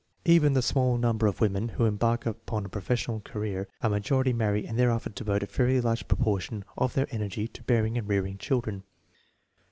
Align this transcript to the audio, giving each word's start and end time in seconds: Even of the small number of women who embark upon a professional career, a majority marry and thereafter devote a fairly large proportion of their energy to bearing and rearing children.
Even 0.25 0.53
of 0.53 0.53
the 0.55 0.61
small 0.63 0.97
number 0.97 1.27
of 1.27 1.41
women 1.41 1.69
who 1.69 1.85
embark 1.85 2.25
upon 2.25 2.65
a 2.65 2.69
professional 2.69 3.19
career, 3.19 3.67
a 3.83 3.89
majority 3.91 4.33
marry 4.33 4.65
and 4.65 4.79
thereafter 4.79 5.11
devote 5.11 5.43
a 5.43 5.45
fairly 5.45 5.79
large 5.79 6.07
proportion 6.07 6.65
of 6.75 6.95
their 6.95 7.05
energy 7.11 7.47
to 7.49 7.61
bearing 7.61 7.99
and 7.99 8.07
rearing 8.07 8.39
children. 8.39 8.81